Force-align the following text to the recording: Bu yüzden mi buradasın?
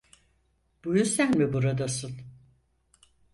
Bu 0.85 0.95
yüzden 0.95 1.37
mi 1.37 1.53
buradasın? 1.53 2.11